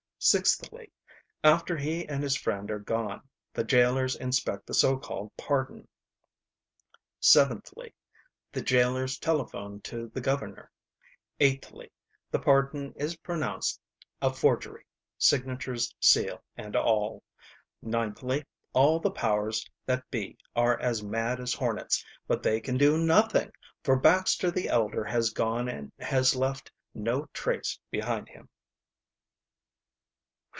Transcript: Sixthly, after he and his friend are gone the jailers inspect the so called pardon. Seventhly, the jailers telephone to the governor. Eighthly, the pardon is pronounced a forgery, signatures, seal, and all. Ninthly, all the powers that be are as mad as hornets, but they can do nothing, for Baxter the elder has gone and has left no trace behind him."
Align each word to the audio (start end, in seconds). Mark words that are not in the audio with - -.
Sixthly, 0.23 0.91
after 1.43 1.75
he 1.75 2.07
and 2.07 2.21
his 2.21 2.35
friend 2.35 2.69
are 2.69 2.77
gone 2.77 3.27
the 3.53 3.63
jailers 3.63 4.15
inspect 4.15 4.67
the 4.67 4.73
so 4.75 4.95
called 4.95 5.31
pardon. 5.35 5.87
Seventhly, 7.19 7.95
the 8.51 8.61
jailers 8.61 9.17
telephone 9.17 9.81
to 9.81 10.09
the 10.09 10.21
governor. 10.21 10.69
Eighthly, 11.39 11.91
the 12.29 12.37
pardon 12.37 12.93
is 12.97 13.15
pronounced 13.15 13.81
a 14.21 14.31
forgery, 14.31 14.85
signatures, 15.17 15.91
seal, 15.99 16.43
and 16.55 16.75
all. 16.75 17.23
Ninthly, 17.81 18.45
all 18.73 18.99
the 18.99 19.09
powers 19.09 19.67
that 19.87 20.07
be 20.11 20.37
are 20.55 20.79
as 20.79 21.01
mad 21.01 21.39
as 21.39 21.51
hornets, 21.55 22.05
but 22.27 22.43
they 22.43 22.61
can 22.61 22.77
do 22.77 22.95
nothing, 22.99 23.51
for 23.83 23.95
Baxter 23.95 24.51
the 24.51 24.69
elder 24.69 25.03
has 25.03 25.31
gone 25.31 25.67
and 25.67 25.91
has 25.97 26.35
left 26.35 26.71
no 26.93 27.25
trace 27.33 27.79
behind 27.89 28.29
him." 28.29 28.49